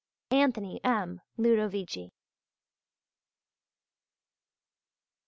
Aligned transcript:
ANTHONY 0.31 0.79
M. 0.83 1.21
LUDOVICI. 1.37 2.09